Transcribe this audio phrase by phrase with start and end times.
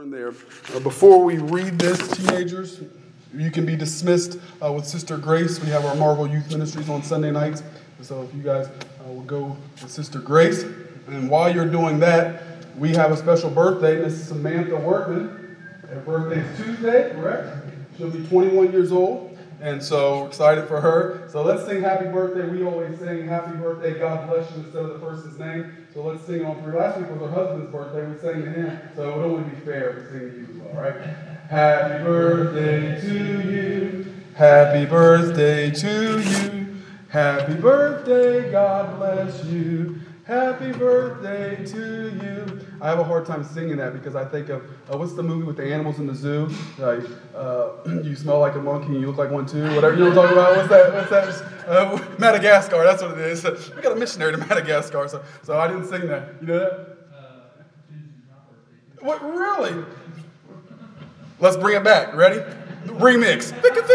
[0.00, 0.32] Turn there.
[0.74, 2.80] Uh, before we read this, teenagers,
[3.34, 5.60] you can be dismissed uh, with Sister Grace.
[5.60, 7.62] We have our Marvel Youth Ministries on Sunday nights.
[8.00, 10.62] So if you guys uh, will go with Sister Grace.
[11.06, 12.42] And while you're doing that,
[12.78, 14.00] we have a special birthday.
[14.00, 15.56] Miss Samantha Workman.
[15.86, 17.66] Her birthday is Tuesday, correct?
[17.98, 19.29] She'll be 21 years old.
[19.60, 21.28] And so excited for her.
[21.28, 22.48] So let's sing happy birthday.
[22.48, 25.76] We always sing happy birthday, God bless you instead of the person's name.
[25.92, 26.78] So let's sing on three.
[26.78, 28.06] Last week was her husband's birthday.
[28.06, 28.80] We sang to him.
[28.96, 31.00] So it would only be fair to sing to you as well, right?
[31.50, 34.14] Happy birthday to you.
[34.34, 36.76] Happy birthday to you.
[37.08, 40.00] Happy birthday, God bless you.
[40.24, 42.69] Happy birthday to you.
[42.80, 45.44] I have a hard time singing that because I think of uh, what's the movie
[45.44, 46.48] with the animals in the zoo?
[46.78, 47.00] Like,
[47.34, 47.70] uh,
[48.02, 49.62] you smell like a monkey and you look like one too.
[49.74, 50.56] Whatever you know what I'm talking about.
[50.56, 51.10] What's that?
[51.10, 51.68] What's that?
[51.68, 52.82] Uh, Madagascar.
[52.84, 53.44] That's what it is.
[53.76, 56.34] We got a missionary to Madagascar, so so I didn't sing that.
[56.40, 56.96] You know that?
[59.00, 59.84] What really?
[61.38, 62.14] Let's bring it back.
[62.14, 62.40] Ready?
[62.86, 63.52] Remix.
[63.60, 63.80] Fick it,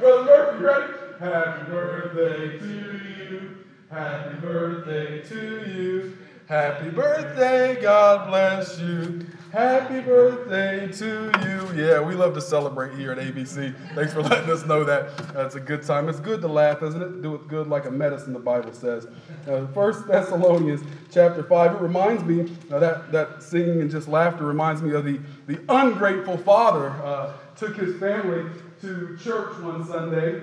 [0.00, 0.92] Brother Murphy, ready?
[1.18, 3.56] Happy birthday to you.
[3.90, 6.18] Happy birthday to you.
[6.48, 9.24] Happy birthday, God bless you.
[9.52, 11.84] Happy birthday to you.
[11.84, 13.72] Yeah, we love to celebrate here at ABC.
[13.94, 15.16] Thanks for letting us know that.
[15.32, 16.08] That's a good time.
[16.08, 17.22] It's good to laugh, isn't it?
[17.22, 19.06] Do it good like a medicine, the Bible says.
[19.46, 24.44] Uh, First Thessalonians chapter 5, it reminds me, uh, that, that singing and just laughter
[24.46, 28.50] reminds me of the, the ungrateful father uh, took his family
[28.80, 30.42] to church one Sunday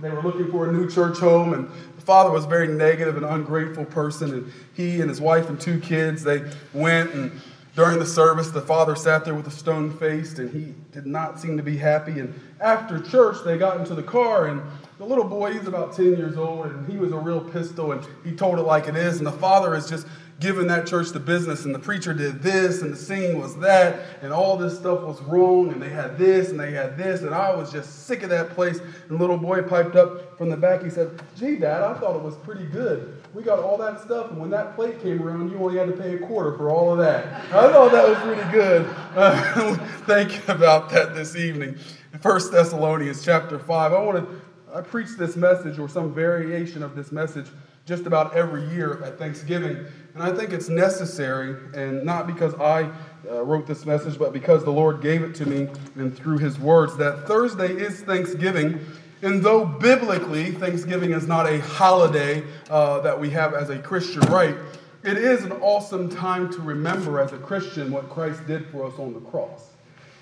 [0.00, 1.68] they were looking for a new church home, and
[2.02, 4.32] father was a very negative and ungrateful person.
[4.34, 7.32] And he and his wife and two kids, they went, and
[7.74, 11.40] during the service, the father sat there with a stone face, and he did not
[11.40, 12.20] seem to be happy.
[12.20, 14.60] And after church, they got into the car, and
[14.98, 18.06] the little boy, he's about 10 years old, and he was a real pistol, and
[18.24, 19.18] he told it like it is.
[19.18, 20.06] And the father is just
[20.40, 24.00] giving that church the business, and the preacher did this, and the singing was that,
[24.22, 27.34] and all this stuff was wrong, and they had this, and they had this, and
[27.34, 28.80] I was just sick of that place.
[29.08, 30.82] And little boy piped up from the back.
[30.82, 33.22] He said, Gee, Dad, I thought it was pretty good.
[33.34, 35.96] We got all that stuff, and when that plate came around, you only had to
[35.96, 37.26] pay a quarter for all of that.
[37.46, 38.88] I thought that was pretty good.
[39.12, 39.74] Uh,
[40.06, 41.76] think about that this evening.
[42.22, 43.92] First Thessalonians chapter 5.
[43.92, 44.40] I want to
[44.74, 47.46] I preach this message or some variation of this message
[47.84, 49.84] just about every year at Thanksgiving.
[50.14, 52.90] And I think it's necessary, and not because I
[53.28, 56.58] uh, wrote this message, but because the Lord gave it to me and through His
[56.58, 58.84] words, that Thursday is Thanksgiving.
[59.22, 64.22] And though biblically Thanksgiving is not a holiday uh, that we have as a Christian
[64.22, 64.56] right,
[65.04, 68.98] it is an awesome time to remember as a Christian what Christ did for us
[68.98, 69.71] on the cross.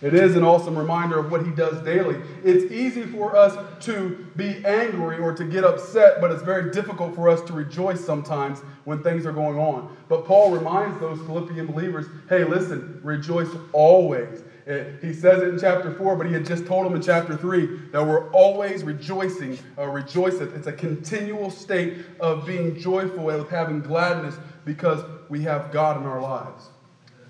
[0.02, 2.16] It is an awesome reminder of what he does daily.
[2.42, 7.14] It's easy for us to be angry or to get upset, but it's very difficult
[7.14, 9.94] for us to rejoice sometimes when things are going on.
[10.08, 14.42] But Paul reminds those Philippian believers hey, listen, rejoice always.
[14.66, 17.36] Eh, he says it in chapter 4, but he had just told them in chapter
[17.36, 20.54] 3 that we're always rejoicing, uh, rejoiceth.
[20.54, 26.00] It's a continual state of being joyful and of having gladness because we have God
[26.00, 26.68] in our lives.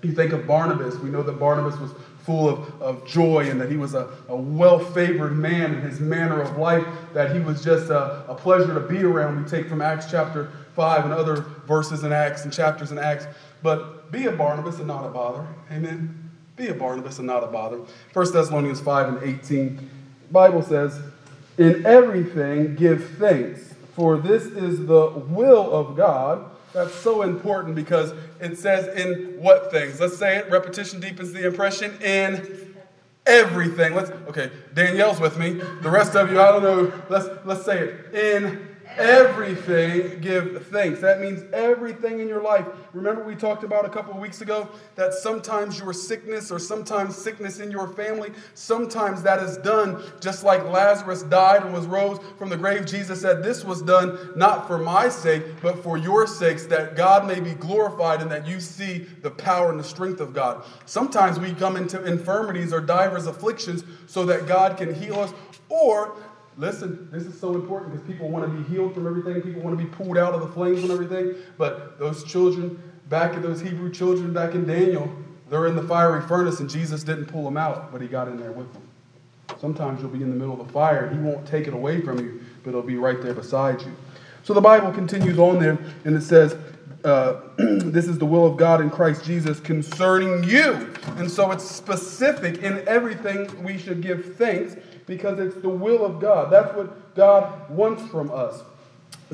[0.03, 0.95] You think of Barnabas.
[0.97, 1.91] We know that Barnabas was
[2.25, 5.99] full of, of joy and that he was a, a well favored man in his
[5.99, 9.43] manner of life, that he was just a, a pleasure to be around.
[9.43, 13.25] We take from Acts chapter 5 and other verses in Acts and chapters in Acts.
[13.63, 15.45] But be a Barnabas and not a bother.
[15.71, 16.29] Amen.
[16.55, 17.79] Be a Barnabas and not a bother.
[18.13, 19.89] 1 Thessalonians 5 and 18.
[20.31, 20.99] Bible says,
[21.57, 28.13] In everything give thanks, for this is the will of God that's so important because
[28.39, 29.99] it says in what things?
[29.99, 30.49] Let's say it.
[30.49, 32.75] Repetition deepens the impression in
[33.25, 33.93] everything.
[33.93, 35.53] Let's okay, Danielle's with me.
[35.81, 36.93] The rest of you, I don't know.
[37.09, 38.15] Let's let's say it.
[38.15, 40.99] In Everything give thanks.
[40.99, 42.65] That means everything in your life.
[42.93, 47.15] Remember, we talked about a couple of weeks ago that sometimes your sickness or sometimes
[47.15, 52.19] sickness in your family, sometimes that is done just like Lazarus died and was rose
[52.37, 52.85] from the grave.
[52.85, 57.25] Jesus said, This was done not for my sake, but for your sakes, that God
[57.25, 60.65] may be glorified and that you see the power and the strength of God.
[60.85, 65.33] Sometimes we come into infirmities or divers afflictions so that God can heal us,
[65.69, 66.17] or
[66.57, 69.41] Listen, this is so important because people want to be healed from everything.
[69.41, 71.35] People want to be pulled out of the flames and everything.
[71.57, 75.11] But those children, back at those Hebrew children back in Daniel,
[75.49, 78.37] they're in the fiery furnace and Jesus didn't pull them out, but he got in
[78.37, 78.83] there with them.
[79.59, 81.09] Sometimes you'll be in the middle of the fire.
[81.09, 83.91] He won't take it away from you, but it'll be right there beside you.
[84.43, 86.55] So the Bible continues on there and it says,
[87.03, 90.93] uh, this is the will of God in Christ Jesus concerning you.
[91.17, 94.75] And so it's specific in everything we should give thanks
[95.05, 96.51] because it's the will of God.
[96.51, 98.61] That's what God wants from us.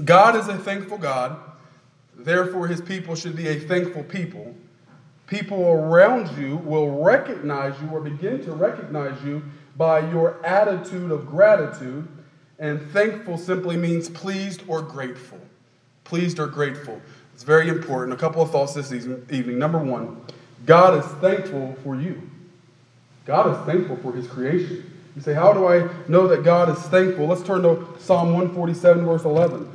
[0.04, 1.40] God is a thankful God.
[2.16, 4.56] Therefore, his people should be a thankful people.
[5.28, 9.44] People around you will recognize you or begin to recognize you
[9.76, 12.08] by your attitude of gratitude.
[12.60, 15.40] And thankful simply means pleased or grateful.
[16.06, 17.00] Pleased or grateful.
[17.34, 18.14] It's very important.
[18.14, 19.60] A couple of thoughts this evening.
[19.60, 20.22] Number one,
[20.66, 22.28] God is thankful for you.
[23.26, 24.97] God is thankful for his creation.
[25.18, 27.26] You say, How do I know that God is thankful?
[27.26, 29.68] Let's turn to Psalm 147, verse 11.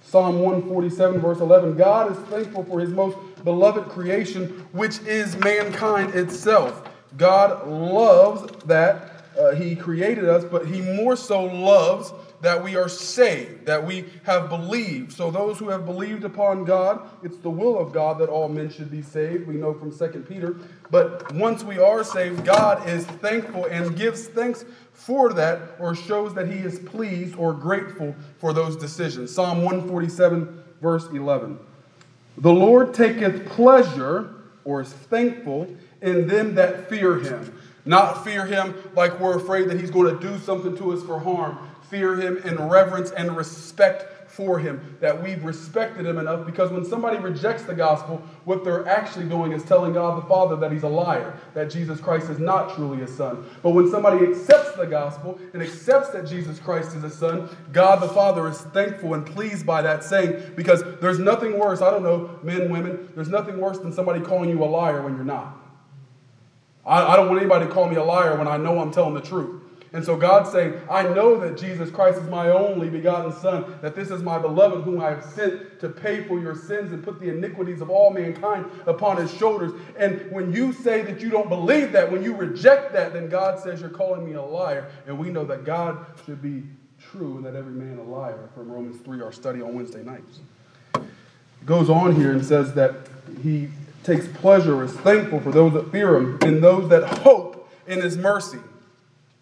[0.00, 1.76] Psalm 147, verse 11.
[1.76, 6.88] God is thankful for his most beloved creation, which is mankind itself.
[7.18, 12.10] God loves that uh, he created us, but he more so loves
[12.40, 15.12] that we are saved, that we have believed.
[15.12, 18.70] So those who have believed upon God, it's the will of God that all men
[18.70, 19.46] should be saved.
[19.46, 20.56] We know from 2 Peter.
[20.90, 24.64] But once we are saved, God is thankful and gives thanks
[24.96, 29.32] for that or shows that he is pleased or grateful for those decisions.
[29.32, 31.58] Psalm 147, verse 11.
[32.38, 34.34] The Lord taketh pleasure
[34.64, 35.68] or is thankful
[36.02, 37.56] in them that fear him.
[37.84, 41.20] Not fear him like we're afraid that he's going to do something to us for
[41.20, 41.58] harm.
[41.88, 46.84] Fear him in reverence and respect for him, that we've respected him enough because when
[46.84, 50.82] somebody rejects the gospel, what they're actually doing is telling God the Father that he's
[50.82, 53.44] a liar, that Jesus Christ is not truly his son.
[53.62, 58.02] But when somebody accepts the gospel and accepts that Jesus Christ is his son, God
[58.02, 62.02] the Father is thankful and pleased by that saying because there's nothing worse, I don't
[62.02, 65.56] know, men, women, there's nothing worse than somebody calling you a liar when you're not.
[66.84, 69.14] I, I don't want anybody to call me a liar when I know I'm telling
[69.14, 69.62] the truth.
[69.96, 73.96] And so God's saying, I know that Jesus Christ is my only begotten Son, that
[73.96, 77.18] this is my beloved whom I have sent to pay for your sins and put
[77.18, 79.72] the iniquities of all mankind upon his shoulders.
[79.98, 83.58] And when you say that you don't believe that, when you reject that, then God
[83.58, 84.90] says you're calling me a liar.
[85.06, 86.64] And we know that God should be
[87.00, 90.40] true and that every man a liar from Romans 3, our study on Wednesday nights.
[90.94, 91.04] It
[91.64, 93.08] goes on here and says that
[93.42, 93.68] he
[94.04, 98.18] takes pleasure, is thankful for those that fear him, and those that hope in his
[98.18, 98.58] mercy.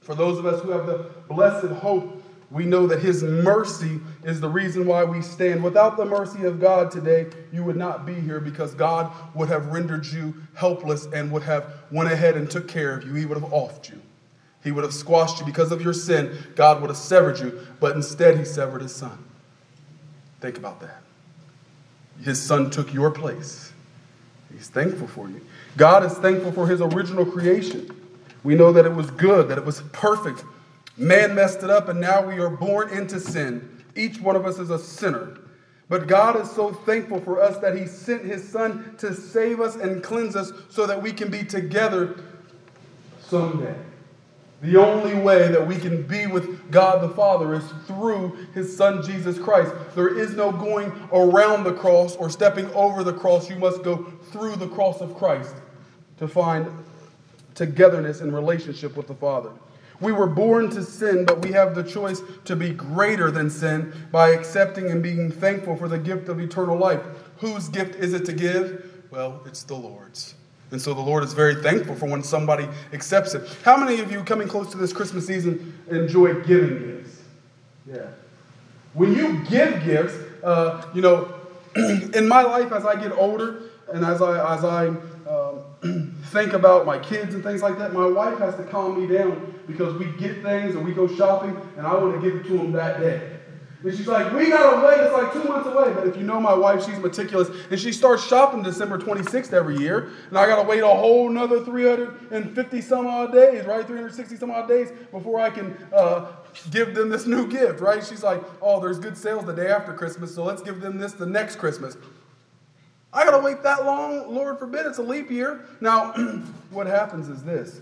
[0.05, 4.41] For those of us who have the blessed hope, we know that His mercy is
[4.41, 5.65] the reason why we stand.
[5.65, 9.69] Without the mercy of God today, you would not be here because God would have
[9.69, 13.15] rendered you helpless and would have went ahead and took care of you.
[13.15, 14.01] He would have offed you.
[14.63, 16.37] He would have squashed you because of your sin.
[16.55, 19.19] God would have severed you, but instead He severed His Son.
[20.41, 21.03] Think about that.
[22.23, 23.73] His Son took your place.
[24.53, 25.41] He's thankful for you.
[25.79, 27.91] God is thankful for His original creation.
[28.45, 30.45] We know that it was good, that it was perfect.
[30.97, 33.83] Man messed it up, and now we are born into sin.
[33.97, 35.39] Each one of us is a sinner.
[35.89, 39.77] But God is so thankful for us that He sent His Son to save us
[39.77, 42.23] and cleanse us so that we can be together
[43.21, 43.75] someday.
[44.63, 49.03] The only way that we can be with God the Father is through His Son
[49.03, 49.73] Jesus Christ.
[49.95, 53.51] There is no going around the cross or stepping over the cross.
[53.51, 55.55] You must go through the cross of Christ
[56.19, 56.67] to find
[57.55, 59.51] togetherness and relationship with the Father.
[60.01, 63.93] We were born to sin, but we have the choice to be greater than sin
[64.11, 67.01] by accepting and being thankful for the gift of eternal life.
[67.39, 69.03] Whose gift is it to give?
[69.11, 70.35] Well, it's the Lord's.
[70.71, 73.49] And so the Lord is very thankful for when somebody accepts it.
[73.63, 77.23] How many of you coming close to this Christmas season enjoy giving gifts?
[77.87, 78.07] Yeah.
[78.95, 81.33] When you give gifts, uh, you know,
[81.77, 83.63] in my life as I get older
[83.93, 84.95] and as I as I
[86.27, 89.55] think about my kids and things like that, my wife has to calm me down
[89.67, 92.57] because we get things and we go shopping and I want to give it to
[92.57, 93.31] them that day.
[93.83, 95.93] And she's like, we gotta wait, it's like two months away.
[95.93, 97.51] But if you know my wife, she's meticulous.
[97.71, 100.11] And she starts shopping December 26th every year.
[100.31, 103.87] And I gotta wait a whole another 350 some odd days, right?
[103.87, 106.33] 360 some odd days before I can uh,
[106.71, 108.03] give them this new gift, right?
[108.03, 111.13] She's like, oh, there's good sales the day after Christmas, so let's give them this
[111.13, 111.99] the next Christmas.
[113.15, 114.35] I got to wait that long?
[114.35, 115.67] Lord forbid, it's a leap year.
[115.81, 116.13] Now,
[116.71, 117.81] what happens is this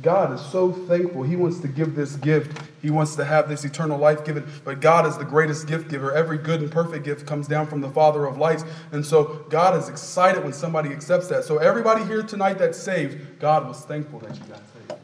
[0.00, 1.22] God is so thankful.
[1.22, 2.62] He wants to give this gift.
[2.80, 4.48] He wants to have this eternal life given.
[4.64, 6.12] But God is the greatest gift giver.
[6.12, 8.64] Every good and perfect gift comes down from the Father of lights.
[8.92, 11.44] And so God is excited when somebody accepts that.
[11.44, 15.00] So everybody here tonight that's saved, God was thankful that you got saved.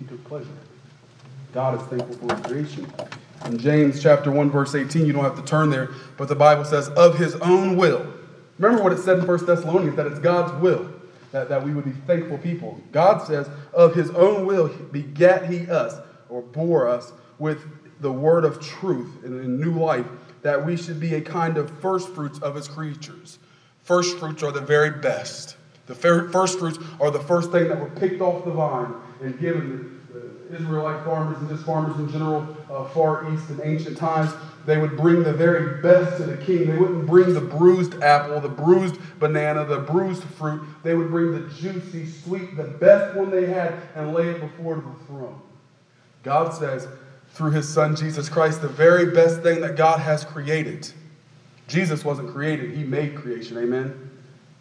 [0.00, 0.48] He took pleasure.
[1.54, 2.92] God is thankful for his creation.
[3.44, 6.64] In James chapter 1, verse 18, you don't have to turn there, but the Bible
[6.64, 8.06] says, of his own will.
[8.62, 10.88] Remember what it said in 1 Thessalonians that it's God's will
[11.32, 12.80] that, that we would be thankful people.
[12.92, 15.96] God says, of his own will begat he us,
[16.28, 17.58] or bore us, with
[18.00, 20.06] the word of truth in, in new life,
[20.42, 23.40] that we should be a kind of first fruits of his creatures.
[23.82, 25.56] First fruits are the very best.
[25.86, 30.00] The first fruits are the first thing that were picked off the vine and given
[30.12, 34.30] the Israelite farmers and just farmers in general, uh, far east in ancient times,
[34.66, 36.70] they would bring the very best to the king.
[36.70, 40.62] They wouldn't bring the bruised apple, the bruised banana, the bruised fruit.
[40.82, 44.76] They would bring the juicy, sweet, the best one they had and lay it before
[44.76, 45.40] the throne.
[46.22, 46.86] God says,
[47.30, 50.90] through his son Jesus Christ, the very best thing that God has created.
[51.66, 53.56] Jesus wasn't created, he made creation.
[53.56, 54.10] Amen.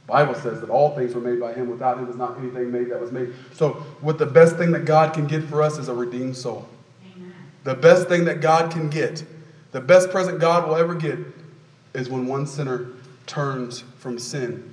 [0.08, 1.70] Bible says that all things were made by him.
[1.70, 3.34] Without him was not anything made that was made.
[3.54, 6.68] So, what the best thing that God can get for us is a redeemed soul.
[7.16, 7.34] Amen.
[7.64, 9.24] The best thing that God can get,
[9.72, 11.20] the best present God will ever get,
[11.94, 12.88] is when one sinner
[13.26, 14.70] turns from sin,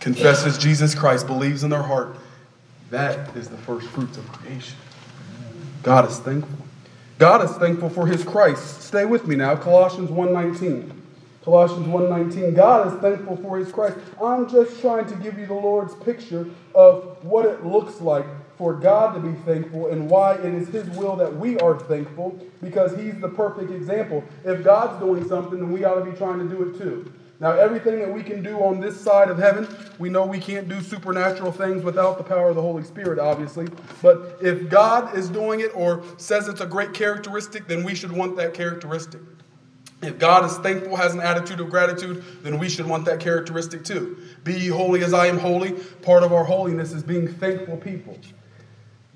[0.00, 2.16] confesses Jesus Christ, believes in their heart.
[2.90, 4.76] That is the first fruits of creation.
[5.82, 6.58] God is thankful.
[7.18, 8.82] God is thankful for his Christ.
[8.82, 9.56] Stay with me now.
[9.56, 10.90] Colossians 1:19.
[11.44, 12.54] Colossians 1:19.
[12.54, 13.96] God is thankful for his Christ.
[14.22, 18.74] I'm just trying to give you the Lord's picture of what it looks like for
[18.74, 22.96] God to be thankful and why it is his will that we are thankful because
[22.96, 24.22] he's the perfect example.
[24.44, 27.12] If God's doing something, then we ought to be trying to do it too.
[27.40, 29.68] Now, everything that we can do on this side of heaven,
[29.98, 33.66] we know we can't do supernatural things without the power of the Holy Spirit, obviously.
[34.00, 38.12] But if God is doing it or says it's a great characteristic, then we should
[38.12, 39.20] want that characteristic.
[40.00, 43.84] If God is thankful, has an attitude of gratitude, then we should want that characteristic
[43.84, 44.18] too.
[44.44, 45.72] Be holy as I am holy.
[46.02, 48.16] Part of our holiness is being thankful people.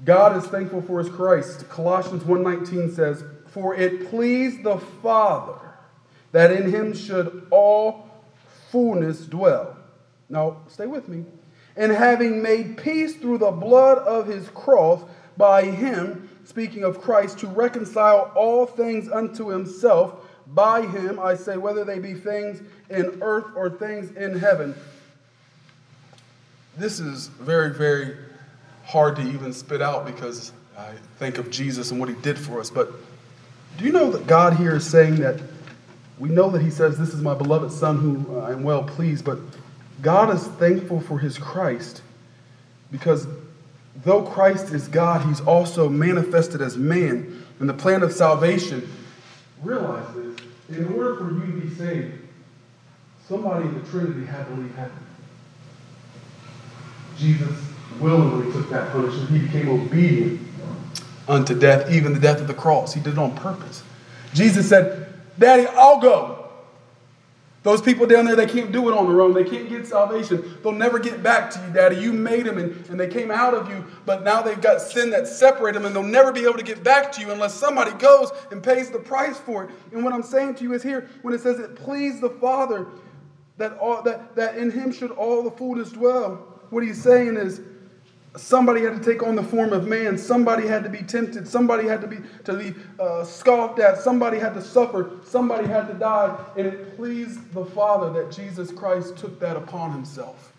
[0.05, 1.69] God is thankful for his Christ.
[1.69, 5.59] Colossians 1:19 says, "For it pleased the Father
[6.33, 8.09] that in him should all
[8.71, 9.77] fullness dwell.
[10.29, 11.25] Now, stay with me.
[11.77, 15.01] And having made peace through the blood of his cross,
[15.37, 20.15] by him, speaking of Christ, to reconcile all things unto himself,
[20.47, 24.75] by him, I say, whether they be things in earth or things in heaven.
[26.77, 28.17] This is very, very
[28.89, 32.59] hard to even spit out because I think of Jesus and what he did for
[32.59, 32.71] us.
[32.71, 32.91] But
[33.77, 35.39] do you know that God here is saying that
[36.19, 39.27] we know that he says, This is my beloved Son who I am well pleased,
[39.27, 39.39] but
[40.01, 42.01] God is thankful for his Christ
[42.91, 43.27] because
[44.05, 47.45] though Christ is God, he's also manifested as man.
[47.61, 48.91] In the plan of salvation,
[49.63, 50.37] realize this
[50.71, 52.19] in order for you to be saved,
[53.27, 55.07] somebody in the Trinity had to leave heaven.
[57.19, 57.68] Jesus
[58.01, 59.31] willingly took that punishment.
[59.31, 60.41] He became obedient
[61.29, 62.95] unto death, even the death of the cross.
[62.95, 63.83] He did it on purpose.
[64.35, 66.39] Jesus said, Daddy, I'll go.
[67.65, 69.35] Those people down there, they can't do it on their own.
[69.35, 70.57] They can't get salvation.
[70.63, 71.97] They'll never get back to you, Daddy.
[71.97, 75.11] You made them and, and they came out of you, but now they've got sin
[75.11, 77.91] that separated them and they'll never be able to get back to you unless somebody
[77.99, 79.71] goes and pays the price for it.
[79.93, 82.87] And what I'm saying to you is here, when it says it pleased the Father
[83.59, 87.61] that, all, that, that in him should all the fullness dwell, what he's saying is
[88.37, 90.19] Somebody had to take on the form of man.
[90.19, 91.49] Somebody had to be tempted.
[91.49, 93.99] Somebody had to be to be uh, scoffed at.
[93.99, 95.11] Somebody had to suffer.
[95.25, 96.39] Somebody had to die.
[96.57, 100.53] And it pleased the Father that Jesus Christ took that upon himself.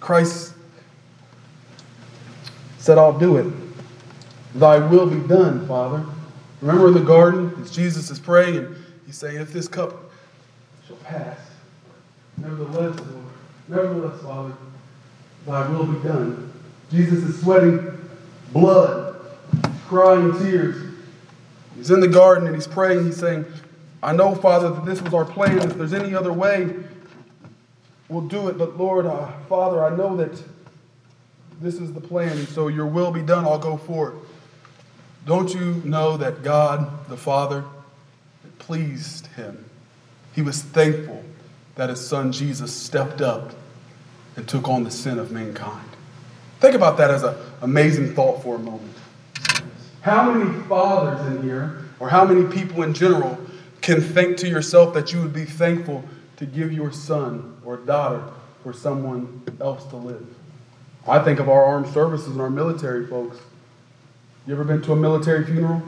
[0.00, 0.54] Christ
[2.78, 3.46] said, I'll do it.
[4.56, 6.04] Thy will be done, Father.
[6.60, 10.10] Remember in the garden, as Jesus is praying, and he's saying, If this cup
[10.86, 11.38] shall pass,
[12.36, 13.24] nevertheless, Lord,
[13.68, 14.52] nevertheless, Father,
[15.46, 16.52] thy will be done.
[16.90, 17.98] Jesus is sweating
[18.52, 19.16] blood,
[19.86, 20.92] crying tears.
[21.76, 23.04] He's in the garden and he's praying.
[23.04, 23.46] He's saying,
[24.02, 25.58] I know, Father, that this was our plan.
[25.58, 26.74] If there's any other way,
[28.08, 28.58] we'll do it.
[28.58, 30.42] But Lord, uh, Father, I know that
[31.60, 32.36] this is the plan.
[32.36, 33.44] And so your will be done.
[33.44, 34.14] I'll go for it.
[35.24, 37.64] Don't you know that God, the Father,
[38.58, 39.64] pleased him?
[40.34, 41.22] He was thankful
[41.76, 43.54] that his son Jesus stepped up
[44.36, 45.88] and took on the sin of mankind.
[46.60, 48.94] Think about that as an amazing thought for a moment.
[50.00, 53.38] How many fathers in here, or how many people in general,
[53.80, 56.04] can think to yourself that you would be thankful
[56.36, 58.22] to give your son or daughter
[58.62, 60.26] for someone else to live?
[61.06, 63.38] I think of our armed services and our military folks.
[64.46, 65.82] You ever been to a military funeral?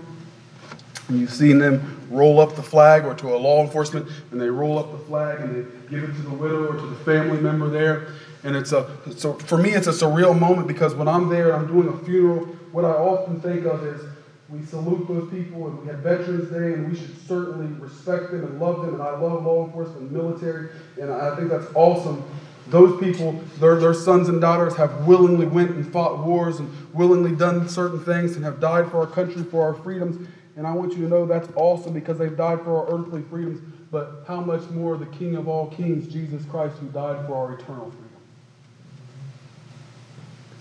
[1.09, 4.49] And you've seen them roll up the flag or to a law enforcement and they
[4.49, 7.41] roll up the flag and they give it to the widow or to the family
[7.41, 8.09] member there
[8.45, 8.87] and it's a
[9.17, 12.05] so for me it's a surreal moment because when I'm there and I'm doing a
[12.05, 14.03] funeral, what I often think of is
[14.51, 18.45] we salute those people and we have Veterans Day and we should certainly respect them
[18.45, 20.69] and love them and I love law enforcement and military
[21.01, 22.23] and I think that's awesome.
[22.69, 27.35] Those people, their, their sons and daughters have willingly went and fought wars and willingly
[27.35, 30.29] done certain things and have died for our country, for our freedoms.
[30.57, 33.61] And I want you to know that's awesome because they've died for our earthly freedoms.
[33.91, 37.55] But how much more the King of all kings, Jesus Christ, who died for our
[37.55, 38.13] eternal freedom?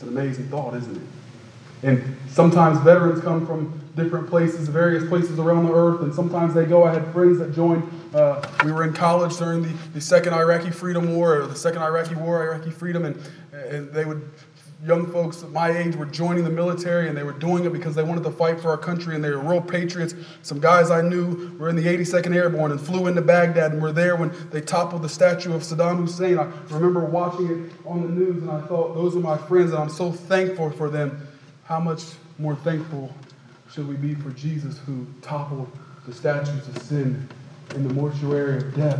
[0.03, 1.03] An amazing thought, isn't it?
[1.83, 6.65] And sometimes veterans come from different places, various places around the earth, and sometimes they
[6.65, 6.83] go.
[6.83, 7.83] I had friends that joined.
[8.13, 11.81] Uh, we were in college during the, the second Iraqi Freedom War, or the second
[11.81, 13.19] Iraqi War, Iraqi Freedom, and,
[13.51, 14.29] and they would
[14.85, 17.95] young folks of my age were joining the military and they were doing it because
[17.95, 20.13] they wanted to fight for our country and they were real patriots.
[20.41, 23.93] Some guys I knew were in the 82nd Airborne and flew into Baghdad and were
[23.93, 26.37] there when they toppled the statue of Saddam Hussein.
[26.37, 29.79] I remember watching it on the news and I thought, those are my friends and
[29.79, 31.27] I'm so thankful for them.
[31.63, 32.03] How much
[32.37, 33.13] more thankful
[33.71, 35.71] should we be for Jesus who toppled
[36.05, 37.29] the statues of sin
[37.73, 38.99] in the mortuary of death?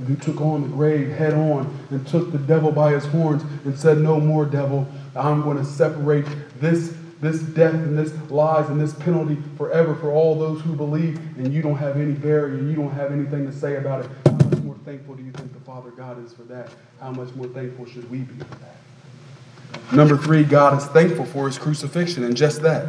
[0.00, 3.42] And who took on the grave head on and took the devil by his horns
[3.66, 4.88] and said, No more, devil.
[5.14, 6.24] I'm going to separate
[6.58, 11.18] this, this death and this lies and this penalty forever for all those who believe,
[11.36, 14.10] and you don't have any barrier, you don't have anything to say about it.
[14.24, 16.70] How much more thankful do you think the Father God is for that?
[16.98, 19.92] How much more thankful should we be for that?
[19.92, 22.86] Number three, God is thankful for his crucifixion, and just that.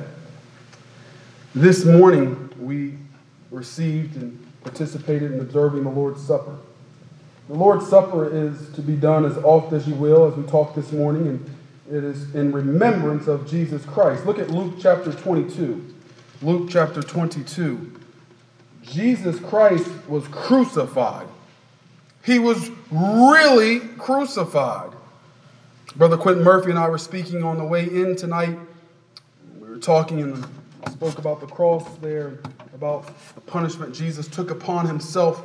[1.53, 2.97] This morning, we
[3.49, 6.55] received and participated in observing the Lord's Supper.
[7.48, 10.75] The Lord's Supper is to be done as often as you will, as we talked
[10.75, 11.57] this morning, and
[11.89, 14.25] it is in remembrance of Jesus Christ.
[14.25, 15.93] Look at Luke chapter 22.
[16.41, 18.00] Luke chapter 22.
[18.83, 21.27] Jesus Christ was crucified.
[22.24, 24.91] He was really crucified.
[25.95, 28.57] Brother Quentin Murphy and I were speaking on the way in tonight.
[29.60, 30.45] We were talking and
[30.89, 32.39] spoke about the cross there,
[32.74, 35.43] about the punishment Jesus took upon himself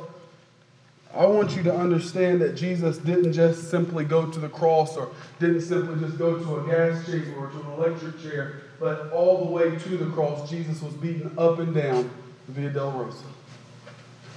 [1.17, 5.09] I want you to understand that Jesus didn't just simply go to the cross or
[5.39, 9.45] didn't simply just go to a gas chamber or to an electric chair, but all
[9.45, 12.09] the way to the cross, Jesus was beaten up and down
[12.49, 13.25] Via Dolorosa.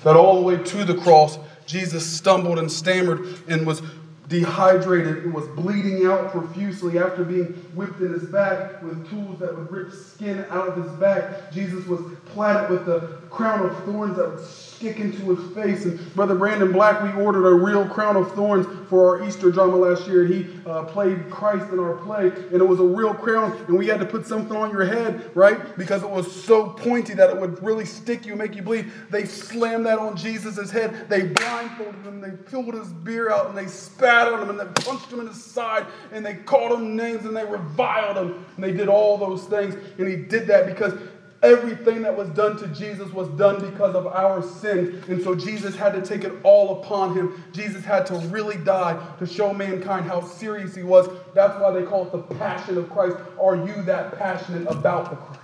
[0.05, 3.83] That all the way to the cross, Jesus stumbled and stammered and was
[4.29, 9.55] dehydrated and was bleeding out profusely after being whipped in his back with tools that
[9.55, 11.53] would rip skin out of his back.
[11.53, 14.45] Jesus was planted with the crown of thorns that would
[14.81, 15.85] stick into his face.
[15.85, 19.77] And Brother Brandon Black, we ordered a real crown of thorns for our Easter drama
[19.77, 20.25] last year.
[20.25, 22.29] And he uh, played Christ in our play.
[22.29, 23.53] And it was a real crown.
[23.69, 25.77] And we had to put something on your head, right?
[25.77, 28.91] Because it was so pointy that it would really stick you make you bleed.
[29.11, 31.09] They slammed that on Jesus' head.
[31.09, 32.21] They blindfolded him.
[32.21, 35.29] They pulled his beer out and they spat on him and they punched him in
[35.29, 38.47] his side and they called him names and they reviled him.
[38.57, 39.75] And they did all those things.
[39.99, 40.95] And he did that because
[41.43, 45.03] Everything that was done to Jesus was done because of our sin.
[45.09, 47.43] And so Jesus had to take it all upon him.
[47.53, 51.09] Jesus had to really die to show mankind how serious he was.
[51.35, 53.17] That's why they call it the passion of Christ.
[53.41, 55.41] Are you that passionate about the Christ?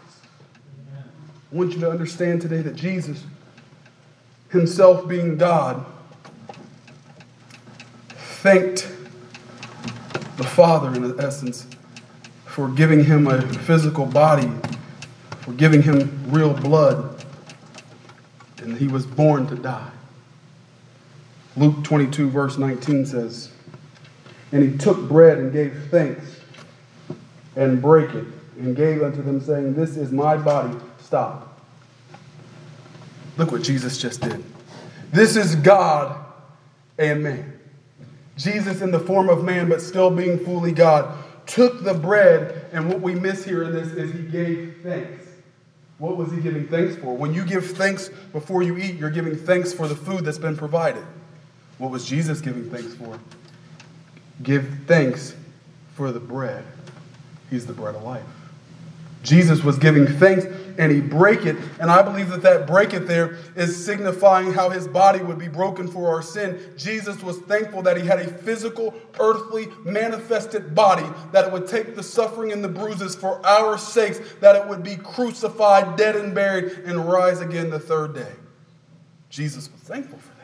[1.50, 3.24] I want you to understand today that Jesus,
[4.50, 5.86] himself being God,
[8.08, 8.92] thanked
[10.36, 11.66] the Father, in essence,
[12.44, 14.50] for giving him a physical body
[15.46, 17.24] for giving him real blood,
[18.58, 19.92] and he was born to die.
[21.56, 23.52] Luke 22, verse 19 says,
[24.50, 26.40] And he took bread and gave thanks
[27.54, 28.26] and brake it
[28.58, 30.76] and gave unto them, saying, This is my body.
[31.00, 31.62] Stop.
[33.36, 34.42] Look what Jesus just did.
[35.12, 36.24] This is God
[36.98, 37.52] and man.
[38.36, 42.88] Jesus, in the form of man, but still being fully God, took the bread, and
[42.88, 45.25] what we miss here in this is he gave thanks.
[45.98, 47.16] What was he giving thanks for?
[47.16, 50.56] When you give thanks before you eat, you're giving thanks for the food that's been
[50.56, 51.04] provided.
[51.78, 53.18] What was Jesus giving thanks for?
[54.42, 55.34] Give thanks
[55.94, 56.64] for the bread.
[57.50, 58.22] He's the bread of life.
[59.26, 60.46] Jesus was giving thanks
[60.78, 61.56] and he break it.
[61.80, 65.48] And I believe that that break it there is signifying how his body would be
[65.48, 66.60] broken for our sin.
[66.76, 71.96] Jesus was thankful that he had a physical, earthly, manifested body, that it would take
[71.96, 76.32] the suffering and the bruises for our sakes, that it would be crucified, dead, and
[76.32, 78.32] buried, and rise again the third day.
[79.28, 80.35] Jesus was thankful for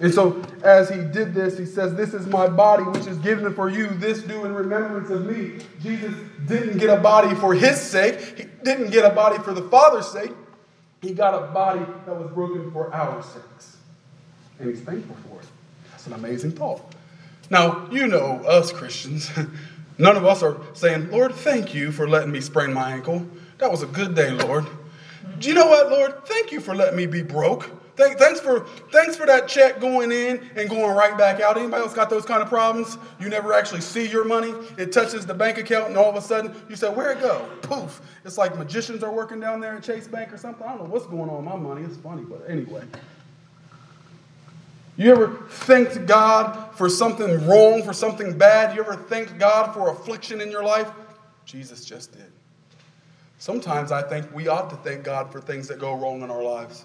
[0.00, 3.54] and so, as he did this, he says, This is my body, which is given
[3.54, 3.88] for you.
[3.88, 5.62] This do in remembrance of me.
[5.82, 6.14] Jesus
[6.46, 10.08] didn't get a body for his sake, he didn't get a body for the Father's
[10.08, 10.32] sake.
[11.02, 13.76] He got a body that was broken for our sakes.
[14.58, 15.46] And he's thankful for it.
[15.90, 16.94] That's an amazing thought.
[17.48, 19.30] Now, you know us Christians.
[19.98, 23.26] None of us are saying, Lord, thank you for letting me sprain my ankle.
[23.58, 24.66] That was a good day, Lord.
[25.38, 26.26] Do you know what, Lord?
[26.26, 30.48] Thank you for letting me be broke thanks for thanks for that check going in
[30.56, 31.56] and going right back out.
[31.56, 32.98] Anybody else got those kind of problems?
[33.18, 34.54] You never actually see your money.
[34.78, 37.48] It touches the bank account, and all of a sudden you say, "Where'd it go?"
[37.62, 38.00] Poof!
[38.24, 40.66] It's like magicians are working down there at Chase Bank or something.
[40.66, 41.82] I don't know what's going on with my money.
[41.82, 42.82] It's funny, but anyway.
[44.96, 48.74] You ever thanked God for something wrong, for something bad?
[48.74, 50.90] You ever thanked God for affliction in your life?
[51.46, 52.30] Jesus just did.
[53.38, 56.42] Sometimes I think we ought to thank God for things that go wrong in our
[56.42, 56.84] lives.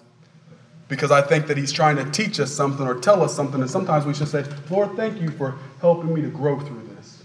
[0.88, 3.60] Because I think that He's trying to teach us something or tell us something.
[3.60, 7.22] And sometimes we should say, Lord, thank you for helping me to grow through this.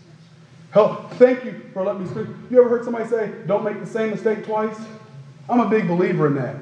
[0.71, 2.27] Help, thank you for letting me speak.
[2.49, 4.77] You ever heard somebody say, don't make the same mistake twice?
[5.49, 6.55] I'm a big believer in that.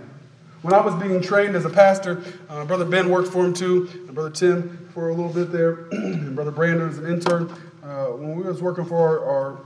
[0.61, 3.87] When I was being trained as a pastor, uh, Brother Ben worked for him too,
[3.93, 7.49] and Brother Tim for a little bit there, and Brother Brandon as an intern.
[7.81, 9.61] Uh, when we was working for our, our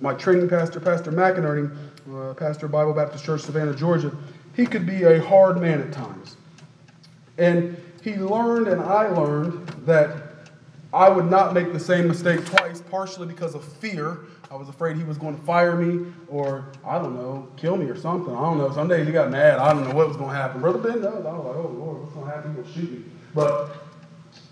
[0.00, 1.74] my training pastor, Pastor McInerney,
[2.12, 4.14] uh, pastor Bible Baptist Church, Savannah, Georgia,
[4.54, 6.36] he could be a hard man at times.
[7.38, 10.34] And he learned, and I learned, that
[10.92, 14.20] I would not make the same mistake twice, partially because of fear.
[14.50, 17.86] I was afraid he was going to fire me or, I don't know, kill me
[17.86, 18.32] or something.
[18.32, 18.70] I don't know.
[18.72, 19.58] Some days he got mad.
[19.58, 20.60] I don't know what was going to happen.
[20.60, 21.26] Brother Ben knows.
[21.26, 22.54] I was like, oh, Lord, what's going to happen?
[22.54, 23.12] He's going to shoot me.
[23.34, 23.76] But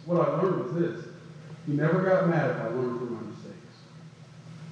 [0.04, 1.04] what I learned was this.
[1.66, 3.56] He never got mad if I learned from my mistakes.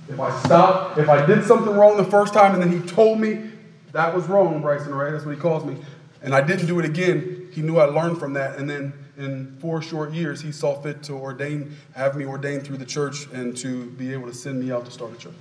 [0.09, 3.21] If I stopped, if I did something wrong the first time and then he told
[3.21, 3.51] me
[3.93, 5.13] that was wrong, Bryson, right?
[5.13, 5.77] That's what he calls me.
[6.23, 8.59] And I didn't do it again, he knew I learned from that.
[8.59, 12.79] And then in four short years, he saw fit to ordain, have me ordained through
[12.79, 15.35] the church and to be able to send me out to start a church.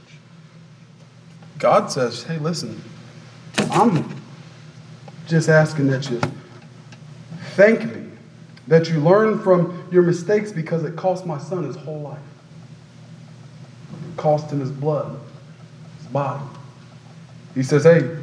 [1.57, 2.81] God says, hey, listen,
[3.71, 4.15] I'm
[5.27, 6.21] just asking that you
[7.55, 8.05] thank me,
[8.67, 12.19] that you learn from your mistakes because it cost my son his whole life.
[13.91, 15.19] It cost him his blood,
[15.97, 16.43] his body.
[17.55, 18.17] He says, hey,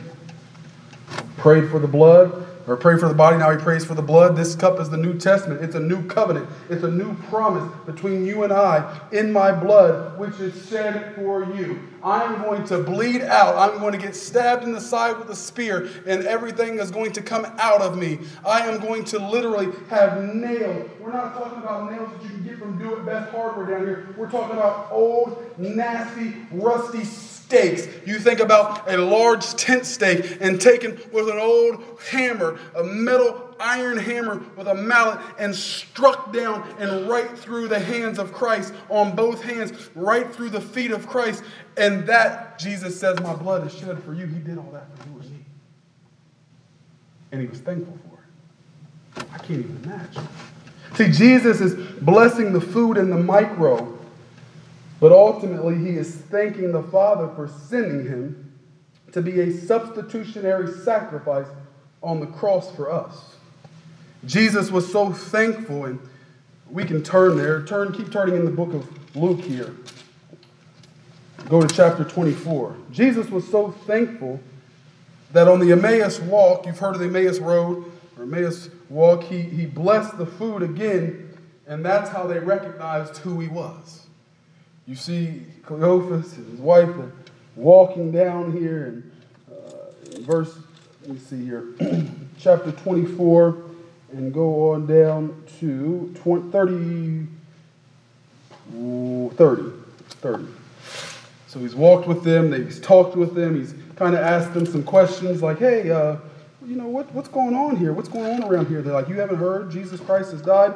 [1.37, 4.37] prayed for the blood, or pray for the body, now he prays for the blood.
[4.37, 5.63] This cup is the New Testament.
[5.63, 6.49] It's a new covenant.
[6.69, 11.45] It's a new promise between you and I in my blood, which is shed for
[11.55, 11.81] you.
[12.03, 13.57] I'm going to bleed out.
[13.57, 17.13] I'm going to get stabbed in the side with a spear, and everything is going
[17.13, 18.21] to come out of me.
[18.45, 20.89] I am going to literally have nails.
[21.01, 23.87] We're not talking about nails that you can get from Do It Best hardware down
[23.87, 24.15] here.
[24.17, 27.05] We're talking about old, nasty, rusty
[27.51, 33.55] You think about a large tent stake and taken with an old hammer, a metal
[33.61, 38.75] iron hammer with a mallet, and struck down and right through the hands of Christ
[38.89, 41.45] on both hands, right through the feet of Christ.
[41.77, 44.27] And that, Jesus says, My blood is shed for you.
[44.27, 45.45] He did all that for you and me.
[47.33, 49.27] And he was thankful for it.
[49.33, 50.29] I can't even imagine.
[50.95, 53.96] See, Jesus is blessing the food in the micro
[55.01, 58.55] but ultimately, he is thanking the Father for sending him
[59.13, 61.47] to be a substitutionary sacrifice
[62.03, 63.37] on the cross for us.
[64.25, 66.01] Jesus was so thankful, and
[66.71, 67.63] we can turn there.
[67.63, 69.75] Turn, keep turning in the book of Luke here.
[71.49, 72.77] Go to chapter 24.
[72.91, 74.41] Jesus was so thankful
[75.33, 79.43] that on the Emmaus walk, you've heard of the Emmaus Road or Emmaus walk, he,
[79.43, 84.06] he blessed the food again, and that's how they recognized who he was.
[84.87, 87.11] You see Cleophas and his wife are
[87.57, 89.13] walking down here in,
[89.51, 90.57] uh, in verse,
[91.03, 91.67] let me see here,
[92.39, 93.65] chapter 24,
[94.13, 97.27] and go on down to 20, 30,
[99.35, 99.73] 30,
[100.09, 100.45] 30.
[101.49, 104.85] So he's walked with them, he's talked with them, he's kind of asked them some
[104.85, 106.17] questions like, hey, uh,
[106.65, 107.93] you know, what, what's going on here?
[107.93, 108.83] What's going on around here?
[108.83, 110.75] They're like, you haven't heard Jesus Christ has died?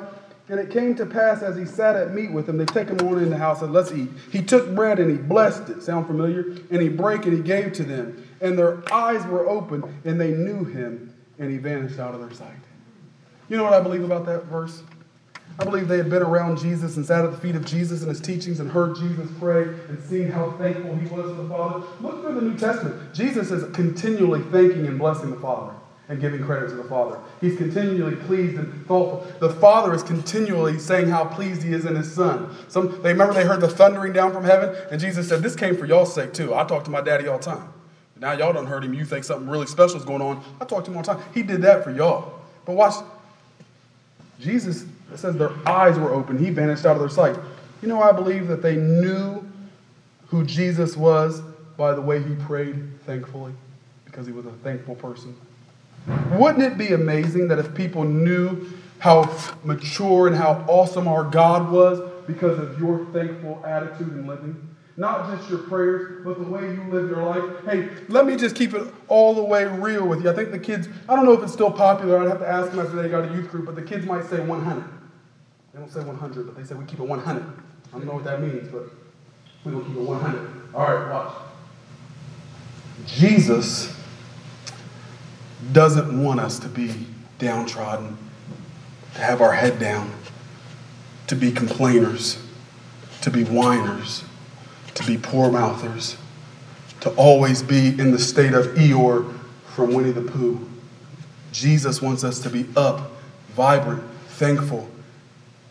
[0.51, 2.99] And it came to pass as he sat at meat with them, they take him
[3.07, 4.09] on in the house and let's eat.
[4.33, 5.81] He took bread and he blessed it.
[5.81, 6.57] Sound familiar?
[6.73, 8.27] And he brake and he gave to them.
[8.41, 12.37] And their eyes were open and they knew him and he vanished out of their
[12.37, 12.51] sight.
[13.49, 14.83] You know what I believe about that verse?
[15.61, 18.09] I believe they had been around Jesus and sat at the feet of Jesus and
[18.09, 21.87] his teachings and heard Jesus pray and seen how thankful he was to the Father.
[22.01, 23.15] Look through the New Testament.
[23.15, 25.75] Jesus is continually thanking and blessing the Father
[26.11, 27.19] and giving credit to the Father.
[27.41, 29.27] He's continually pleased and thoughtful.
[29.39, 32.55] The Father is continually saying how pleased he is in his Son.
[32.67, 35.77] Some they remember they heard the thundering down from heaven, and Jesus said, This came
[35.77, 36.53] for y'all's sake too.
[36.53, 37.73] I talk to my daddy all the time.
[38.19, 38.93] Now y'all don't heard him.
[38.93, 40.43] You think something really special is going on.
[40.61, 41.23] I talk to him all the time.
[41.33, 42.41] He did that for y'all.
[42.67, 42.95] But watch,
[44.41, 46.39] Jesus it says their eyes were open.
[46.39, 47.37] He vanished out of their sight.
[47.83, 49.49] You know, I believe that they knew
[50.27, 51.41] who Jesus was
[51.77, 53.53] by the way he prayed thankfully,
[54.05, 55.35] because he was a thankful person.
[56.33, 58.67] Wouldn't it be amazing that if people knew
[58.99, 59.35] how
[59.65, 64.69] mature and how awesome our God was because of your thankful attitude and living?
[64.97, 67.65] Not just your prayers, but the way you live your life.
[67.65, 70.31] Hey, let me just keep it all the way real with you.
[70.31, 72.19] I think the kids, I don't know if it's still popular.
[72.19, 74.25] I'd have to ask them after they got a youth group, but the kids might
[74.27, 74.85] say 100.
[75.73, 77.43] They don't say 100, but they say we keep it 100.
[77.43, 78.91] I don't know what that means, but
[79.65, 80.75] we don't keep it 100.
[80.75, 81.33] All right, watch.
[83.07, 83.97] Jesus
[85.73, 86.93] doesn't want us to be
[87.39, 88.17] downtrodden,
[89.15, 90.11] to have our head down,
[91.27, 92.43] to be complainers,
[93.23, 94.25] to be whiners,
[94.95, 96.17] to be poor mouthers.
[97.01, 99.33] to always be in the state of Eeyore
[99.75, 100.61] from Winnie the Pooh.
[101.53, 103.13] Jesus wants us to be up,
[103.57, 104.89] vibrant, thankful.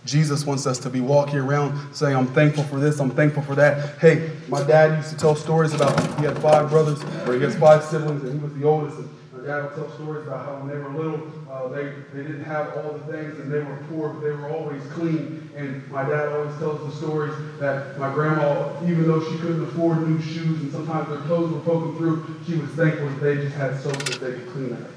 [0.06, 3.56] Jesus wants us to be walking around saying, I'm thankful for this, I'm thankful for
[3.56, 4.00] that.
[4.00, 7.56] Hey, my dad used to tell stories about he had five brothers, or he has
[7.58, 8.98] five siblings, and he was the oldest.
[9.40, 12.44] My dad would tell stories about how when they were little, uh, they, they didn't
[12.44, 15.50] have all the things and they were poor, but they were always clean.
[15.56, 20.08] And my dad always tells the stories that my grandma, even though she couldn't afford
[20.08, 23.56] new shoes and sometimes their clothes were poking through, she was thankful that they just
[23.56, 24.90] had soap that they could clean their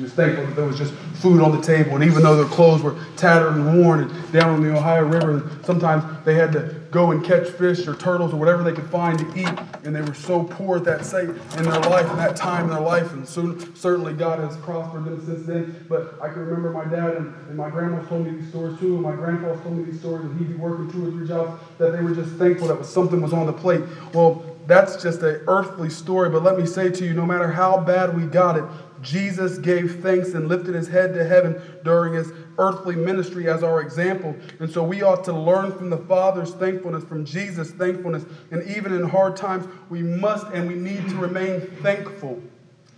[0.00, 1.94] she was thankful that there was just food on the table.
[1.94, 5.50] And even though their clothes were tattered and worn and down on the Ohio River,
[5.62, 9.18] sometimes they had to go and catch fish or turtles or whatever they could find
[9.18, 9.60] to eat.
[9.84, 12.70] And they were so poor at that state in their life, in that time in
[12.70, 13.12] their life.
[13.12, 15.84] And soon, certainly God has prospered them since then.
[15.86, 18.94] But I can remember my dad and, and my grandma told me these stories too.
[18.94, 20.24] And my grandpa told me these stories.
[20.24, 23.20] And he'd be working two or three jobs that they were just thankful that something
[23.20, 23.82] was on the plate.
[24.14, 26.30] Well, that's just an earthly story.
[26.30, 28.64] But let me say to you, no matter how bad we got it,
[29.02, 33.80] Jesus gave thanks and lifted his head to heaven during his earthly ministry as our
[33.80, 34.36] example.
[34.58, 38.24] And so we ought to learn from the Father's thankfulness, from Jesus' thankfulness.
[38.50, 42.42] And even in hard times, we must and we need to remain thankful.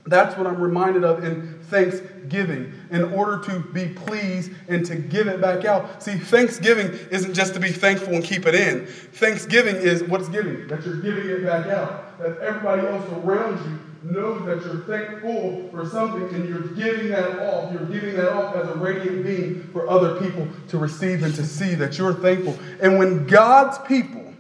[0.05, 5.29] That's what I'm reminded of in Thanksgiving, in order to be pleased and to give
[5.29, 6.03] it back out.
[6.03, 8.87] See, Thanksgiving isn't just to be thankful and keep it in.
[8.87, 13.79] Thanksgiving is what's giving, that you're giving it back out, that everybody else around you
[14.05, 17.73] knows that you're thankful for something and you're giving that off.
[17.73, 21.45] You're giving that off as a radiant beam for other people to receive and to
[21.45, 22.59] see that you're thankful.
[22.81, 24.35] And when God's people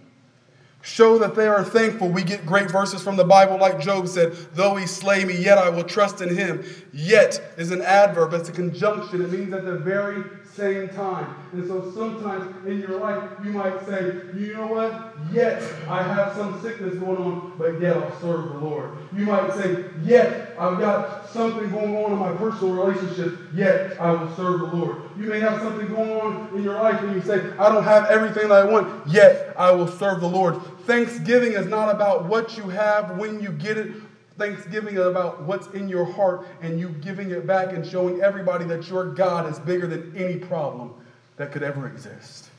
[0.82, 4.32] show that they are thankful, we get great verses from the Bible, like Job said,
[4.54, 6.64] Though he slay me, yet I will trust in him.
[6.92, 9.22] Yet is an adverb, it's a conjunction.
[9.22, 11.34] It means at the very same time.
[11.52, 15.16] And so sometimes in your life, you might say, you know what?
[15.32, 18.90] Yet I have some sickness going on, but yet I'll serve the Lord.
[19.16, 24.10] You might say, yet I've got something going on in my personal relationship, yet I
[24.10, 24.96] will serve the Lord.
[25.18, 28.06] You may have something going on in your life and you say, I don't have
[28.06, 30.60] everything that I want, yet I will serve the Lord.
[30.86, 33.92] Thanksgiving is not about what you have when you get it,
[34.38, 38.88] Thanksgiving about what's in your heart and you giving it back and showing everybody that
[38.88, 40.94] your God is bigger than any problem
[41.36, 42.51] that could ever exist.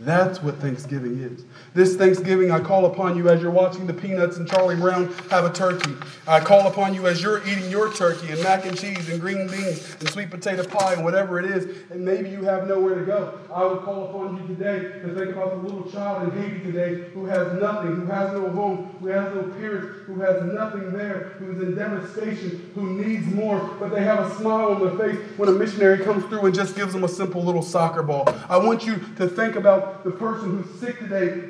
[0.00, 1.44] That's what Thanksgiving is.
[1.74, 5.44] This Thanksgiving, I call upon you as you're watching the Peanuts and Charlie Brown have
[5.44, 5.94] a turkey.
[6.26, 9.46] I call upon you as you're eating your turkey and mac and cheese and green
[9.48, 13.04] beans and sweet potato pie and whatever it is, and maybe you have nowhere to
[13.04, 13.38] go.
[13.54, 17.10] I would call upon you today to think about the little child in Haiti today
[17.10, 21.34] who has nothing, who has no home, who has no parents, who has nothing there,
[21.38, 25.48] who's in devastation, who needs more, but they have a smile on their face when
[25.48, 28.24] a missionary comes through and just gives them a simple little soccer ball.
[28.48, 31.46] I want you to think about the person who's sick today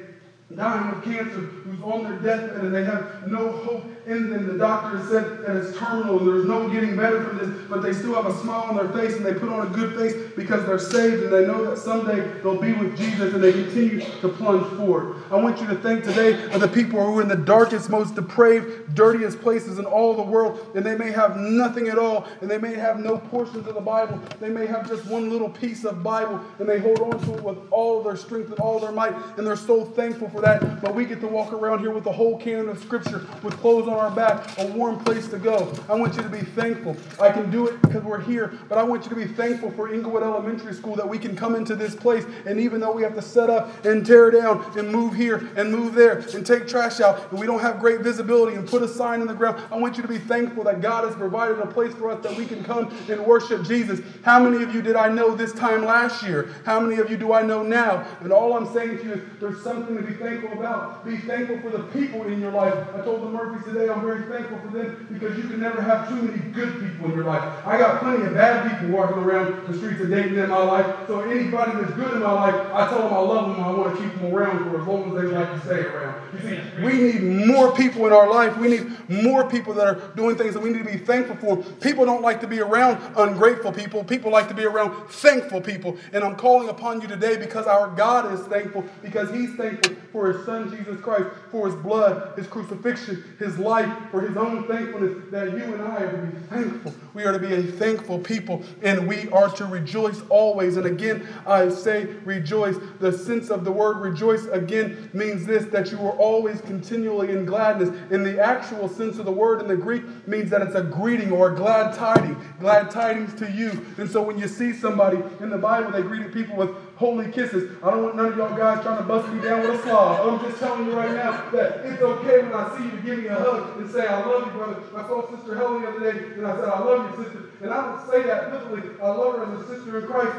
[0.57, 4.47] dying of cancer, who's on their deathbed and they have no hope in them.
[4.47, 7.93] The doctor said that it's terminal and there's no getting better from this, but they
[7.93, 10.67] still have a smile on their face and they put on a good face because
[10.67, 14.29] they're saved and they know that someday they'll be with Jesus and they continue to
[14.29, 15.23] plunge forward.
[15.31, 18.15] I want you to think today of the people who are in the darkest, most
[18.15, 22.51] depraved, dirtiest places in all the world, and they may have nothing at all, and
[22.51, 24.21] they may have no portions of the Bible.
[24.41, 27.43] They may have just one little piece of Bible, and they hold on to it
[27.43, 30.83] with all their strength and all their might, and they're so thankful for that.
[30.83, 33.89] But we get to walk around here with the whole canon of Scripture, with clothes
[33.89, 35.73] on our back, a warm place to go.
[35.89, 36.97] I want you to be thankful.
[37.21, 39.93] I can do it because we're here, but I want you to be thankful for
[39.93, 43.15] Englewood Elementary School that we can come into this place, and even though we have
[43.15, 47.01] to set up and tear down and move here and move there and take trash
[47.01, 49.77] out, and we don't have great visibility and put a sign in the ground, I
[49.77, 52.45] want you to be thankful that God has provided a place for us that we
[52.45, 54.01] can come and worship Jesus.
[54.25, 56.51] How many of you did I know this time last year?
[56.65, 58.07] How many of you do I know now?
[58.21, 61.05] And all I'm saying to you is there's something to be thankful about.
[61.05, 62.75] Be thankful for the people in your life.
[62.95, 66.09] I told the Murphys today I'm very thankful for them because you can never have
[66.09, 67.43] too many good people in your life.
[67.67, 70.87] I got plenty of bad people walking around the streets of Dayton in my life.
[71.07, 73.71] So anybody that's good in my life, I tell them I love them and I
[73.73, 76.23] want to keep them around for as long as they like to stay around.
[76.33, 78.57] You see, we need more people in our life.
[78.57, 81.57] We need more people that are doing things that we need to be thankful for.
[81.81, 84.05] People don't like to be around ungrateful people.
[84.05, 85.97] People like to be around thankful people.
[86.13, 90.22] And I'm calling upon you today because our God is thankful, because He's thankful for
[90.31, 95.31] His Son Jesus Christ, for His blood, His crucifixion, His life, for His own thankfulness,
[95.31, 96.95] that you and I are to be thankful.
[97.15, 100.77] We are to be a thankful people, and we are to rejoice always.
[100.77, 102.77] And again, I say rejoice.
[103.01, 107.45] The sense of the word rejoice again means this that you are always continually in
[107.45, 107.91] gladness.
[108.11, 111.33] In the actual sense of the word in the Greek means that it's a greeting
[111.33, 113.85] or a glad tiding, glad tidings to you.
[113.99, 116.71] And so when you see somebody in the Bible, they greeted people with
[117.03, 117.73] holy kisses.
[117.83, 120.23] I don't want none of y'all guys trying to bust me down with a slob.
[120.23, 123.19] I'm just telling you right now that it's okay when I see you to give
[123.19, 124.79] me a hug and say, I love you, brother.
[124.95, 127.41] I saw Sister Helen the other day, and I said, I love you, sister.
[127.61, 128.89] And I don't say that literally.
[129.03, 130.37] I love her as a sister in Christ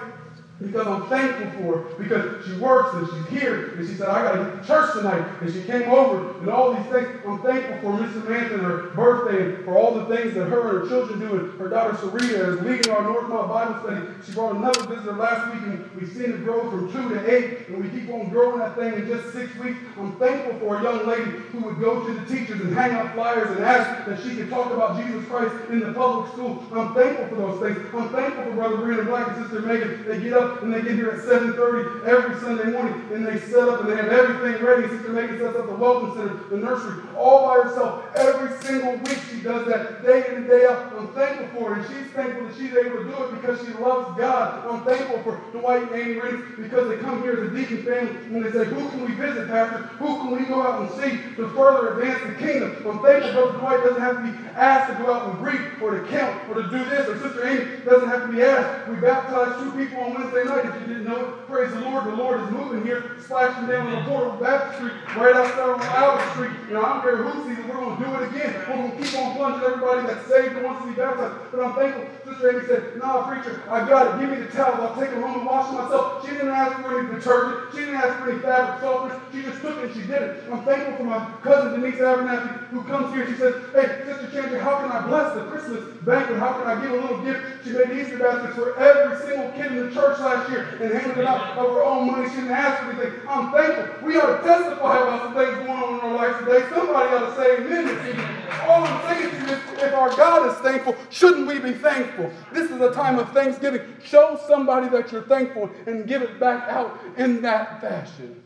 [0.62, 4.22] because I'm thankful for her, because she works and she's here, and she said, I
[4.22, 7.08] got to get to church tonight, and she came over, and all these things.
[7.28, 10.70] I'm thankful for Miss Samantha and her birthday, and for all the things that her
[10.70, 14.08] and her children do, and her daughter Sarita is leading our Northmont Bible study.
[14.26, 17.68] She brought another visitor last week, and we've seen it grow from two to eight,
[17.68, 19.80] and we keep on growing that thing in just six weeks.
[19.98, 23.14] I'm thankful for a young lady who would go to the teachers and hang out
[23.14, 26.64] flyers and ask that she could talk about Jesus Christ in the public school.
[26.72, 27.94] I'm thankful for those things.
[27.94, 30.06] I'm thankful for Brother Brandon Black and Sister Megan.
[30.08, 33.68] They get up and they get here at 7.30 every Sunday morning, and they set
[33.70, 34.88] up and they have everything ready.
[34.88, 38.06] Sister Megan sets up the welcome center, the nursery, all by herself.
[38.16, 40.94] Every single week she does that day in and day out.
[40.98, 43.74] I'm thankful for her, and she's thankful that she's able to do it because she
[43.74, 44.66] loves God.
[44.68, 48.16] I'm thankful for Dwight and Amy Riggs because they come here as a deacon family
[48.26, 49.78] and they say, who can we visit, Pastor?
[50.00, 52.76] Who can we go out and see to further advance the kingdom?
[52.88, 56.00] I'm thankful Brother Dwight doesn't have to be asked to go out and greet or
[56.00, 58.90] to count or to do this, or Sister Amy doesn't have to be asked.
[58.90, 60.66] We baptized two people on Wednesday night.
[60.66, 62.06] If you didn't know it, praise the Lord.
[62.06, 65.70] The Lord is moving here, splashing down on the border of Baptist Street, right outside
[65.70, 66.58] on Albert Street.
[66.68, 68.54] You know, I don't care who sees it, we're going to do it again.
[68.66, 71.38] We're going to keep on plunging everybody that's saved and wants to be baptized.
[71.54, 72.06] But I'm thankful.
[72.26, 74.20] Sister Amy said, nah, preacher, I got it.
[74.20, 74.82] Give me the towel.
[74.82, 76.26] I'll take it home and wash myself.
[76.26, 77.70] She didn't ask for any detergent.
[77.72, 79.22] She didn't ask for any fabric softeners.
[79.32, 80.44] She just took it and she did it.
[80.50, 83.28] I'm thankful for my cousin Denise Abernathy who comes here.
[83.28, 86.40] She says, hey, Sister Chandler, how can I bless the Christmas banquet?
[86.40, 87.64] How can I give a little gift?
[87.64, 91.18] She made Easter baskets for every single kid in the church last year and handed
[91.18, 92.30] it out of her own money.
[92.30, 93.20] She didn't ask for anything.
[93.28, 94.08] I'm thankful.
[94.08, 96.68] We ought to testify about some things going on in our lives today.
[96.70, 98.44] Somebody ought to say amen.
[98.68, 102.32] All I'm saying to you is, if our God is thankful, shouldn't we be thankful?
[102.54, 103.82] This is a time of thanksgiving.
[104.04, 108.42] Show somebody that you're thankful and give it back out in that fashion.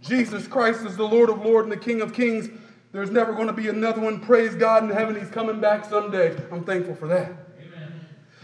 [0.00, 2.48] Jesus Christ is the Lord of Lords and the King of Kings.
[2.92, 4.20] There's never going to be another one.
[4.20, 5.14] Praise God in heaven.
[5.14, 6.34] He's coming back someday.
[6.50, 7.47] I'm thankful for that.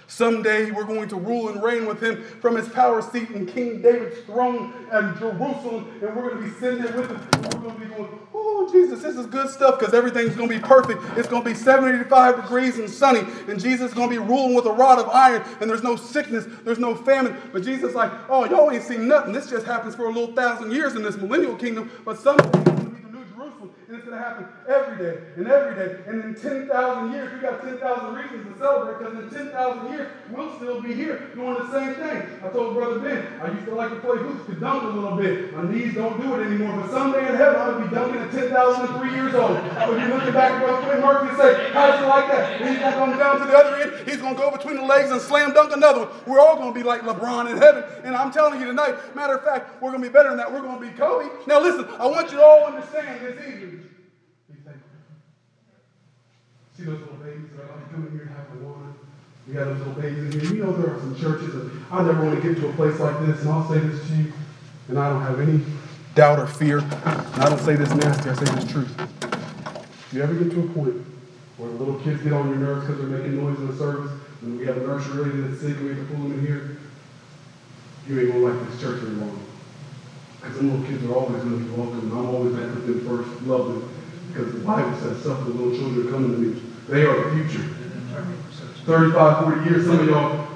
[0.07, 3.81] Someday we're going to rule and reign with him from his power seat in King
[3.81, 7.29] David's throne at Jerusalem, and we're going to be sitting there with him.
[7.33, 10.49] And we're going to be going, Oh, Jesus, this is good stuff because everything's going
[10.49, 11.03] to be perfect.
[11.17, 14.55] It's going to be 75 degrees and sunny, and Jesus is going to be ruling
[14.55, 17.37] with a rod of iron, and there's no sickness, there's no famine.
[17.53, 19.33] But Jesus is like, Oh, y'all ain't seen nothing.
[19.33, 22.65] This just happens for a little thousand years in this millennial kingdom, but someday
[23.04, 23.04] and
[24.05, 25.97] it's going to happen every day and every day.
[26.07, 26.69] And in 10,000
[27.13, 31.31] years, we got 10,000 reasons to celebrate because in 10,000 years, we'll still be here
[31.35, 32.29] doing the same thing.
[32.45, 35.17] I told Brother Ben, I used to like to play hoops to dunk a little
[35.17, 35.57] bit.
[35.57, 36.77] My knees don't do it anymore.
[36.83, 39.57] But someday in heaven, I'm to be dunking at 10,003 years old.
[39.57, 42.61] So you looking back at Brother Quinn Murphy and say, how does it like that?
[42.61, 44.09] And he's going to come down to the other end.
[44.09, 46.09] He's going to go between the legs and slam dunk another one.
[46.27, 47.85] We're all going to be like LeBron in heaven.
[48.05, 50.53] And I'm telling you tonight, matter of fact, we're going to be better than that.
[50.53, 51.31] We're going to be Kobe.
[51.47, 53.94] Now listen, I want you to all understand this evening.
[56.77, 58.91] See those little babies that are like coming here and having water?
[59.47, 60.55] We got those little babies in here.
[60.55, 62.99] You know there are some churches, and I never want to get to a place
[62.99, 64.33] like this, and I'll say this to you,
[64.89, 65.61] and I don't have any
[66.17, 68.93] doubt or fear, and I don't say this nasty, I say this truth.
[68.99, 70.97] If you ever get to a point
[71.59, 74.11] where the little kids get on your nerves because they're making noise in the service,
[74.43, 76.45] and we have a nursery lady that's sick, and we have to pull them in
[76.45, 76.79] here,
[78.09, 79.39] you ain't gonna like this church long.
[80.41, 83.07] Because the little kids are always gonna be welcome, and I'm always there with them
[83.07, 83.94] first, love them.
[84.35, 86.63] Because the Bible says, suffer the little children coming to me.
[86.89, 87.69] They are the future.
[88.85, 90.49] 35, 40 years, some of y'all,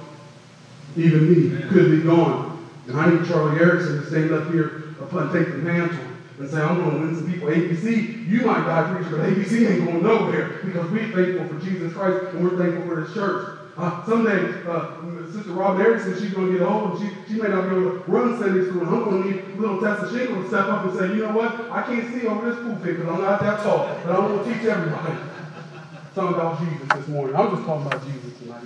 [0.96, 2.66] even me, could be gone.
[2.88, 5.96] And I need Charlie Erickson to stand up here and take the mantle
[6.40, 7.48] and say, I'm going to win some people.
[7.48, 11.92] ABC, you might die preacher, but ABC ain't going nowhere because we're thankful for Jesus
[11.92, 13.57] Christ and we're thankful for this church.
[13.78, 14.90] Uh, someday, uh,
[15.30, 17.92] Sister Robin Erickson, she's going to get old, and she, she may not be able
[17.92, 20.84] to run Sunday school, and I'm going to need little Tessa Shingle to step up
[20.86, 23.62] and say, you know what, I can't see over this pulpit because I'm not that
[23.62, 25.14] tall, but I'm going to teach everybody
[26.14, 27.36] something about Jesus this morning.
[27.36, 28.62] I'm just talking about Jesus tonight.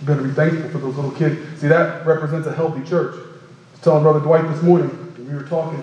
[0.00, 1.60] You better be thankful for those little kids.
[1.60, 3.16] See, that represents a healthy church.
[3.16, 5.82] I was telling Brother Dwight this morning, we were talking,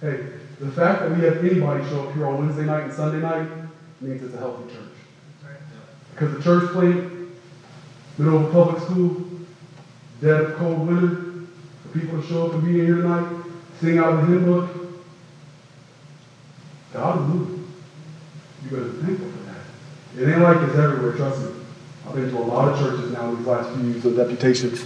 [0.00, 0.28] hey,
[0.60, 3.50] the fact that we have anybody show up here on Wednesday night and Sunday night
[4.00, 4.93] means it's a healthy church.
[6.14, 7.12] Because the church plant,
[8.18, 9.24] middle of public school,
[10.20, 11.46] dead of cold winter,
[11.82, 13.44] for people to show up and be here tonight,
[13.80, 14.70] sing out of the hymn book.
[16.92, 17.72] God is moving.
[18.62, 20.22] You better be thankful for that.
[20.22, 21.50] It ain't like it's everywhere, trust me.
[22.06, 24.78] I've been to a lot of churches now these last few years of deputation.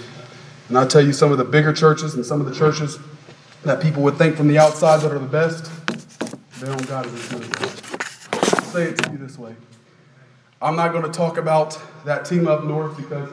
[0.70, 2.98] And I'll tell you some of the bigger churches and some of the churches
[3.64, 5.70] that people would think from the outside that are the best,
[6.60, 8.64] they don't got it as good.
[8.64, 9.54] Say it to you this way.
[10.60, 13.30] I'm not going to talk about that team up north because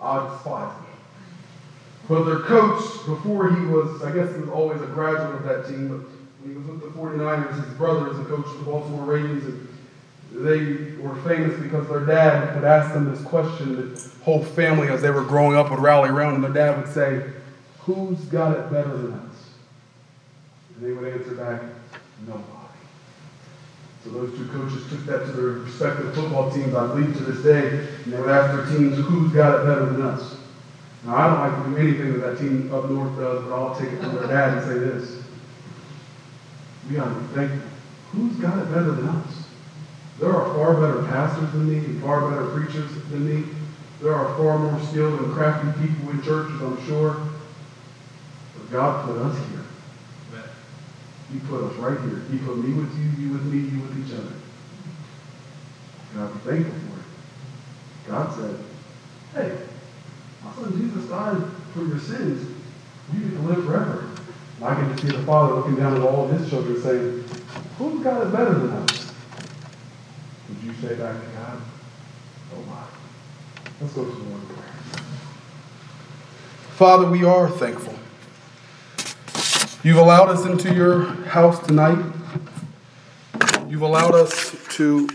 [0.00, 0.86] I despise them.
[2.08, 5.68] But their coach, before he was, I guess he was always a graduate of that
[5.68, 6.08] team, but
[6.40, 9.44] when he was with the 49ers, his brother is a coach of the Baltimore Ravens,
[9.44, 9.68] and
[10.32, 13.94] they were famous because their dad would ask them this question.
[13.94, 16.92] The whole family, as they were growing up, would rally around, and their dad would
[16.92, 17.30] say,
[17.80, 19.36] Who's got it better than us?
[20.74, 21.62] And they would answer back,
[22.26, 22.59] Nobody.
[24.04, 27.44] So those two coaches took that to their respective football teams, I believe, to this
[27.44, 30.36] day, and they would ask their teams, Who's got it better than us?
[31.04, 33.74] Now, I don't like to do anything that that team up north does, but I'll
[33.74, 35.22] take it from their dad and say this.
[36.88, 37.68] We got to be thankful.
[38.12, 39.44] Who's got it better than us?
[40.18, 43.48] There are far better pastors than me and far better preachers than me.
[44.00, 47.16] There are far more skilled and crafty people in churches, I'm sure.
[48.56, 49.64] But God put us here.
[51.32, 52.22] He put us right here.
[52.30, 54.34] He put me with you, you with me, you with each other.
[56.14, 58.08] God be thankful for it.
[58.08, 58.64] God said,
[59.34, 59.66] hey,
[60.42, 62.56] my son Jesus died for your sins.
[63.12, 64.10] You get to live forever.
[64.56, 67.24] And I can just see the Father looking down at all of his children saying,
[67.78, 69.12] Who's got it better than us?
[70.48, 71.62] Would you say back to God,
[72.54, 72.84] Oh my.
[73.80, 74.72] Let's go to the Lord in prayer.
[76.72, 77.99] Father, we are thankful.
[79.82, 82.04] You've allowed us into your house tonight.
[83.66, 85.08] You've allowed us to